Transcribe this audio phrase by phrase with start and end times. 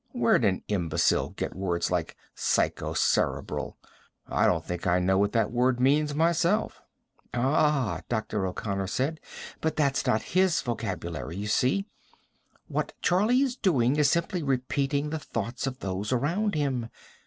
[0.13, 3.75] "Where'd an imbecile get words like 'psychocerebral'?
[4.27, 6.81] I don't think I know what that means, myself."
[7.35, 8.47] "Ah," Dr.
[8.47, 9.19] O'Connor said.
[9.61, 11.85] "But that's not his vocabulary, you see.
[12.67, 16.89] What Charlie is doing is simply repeating the thoughts of those around him.